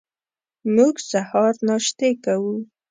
[0.75, 2.55] موږ سهار ناشتې کوو.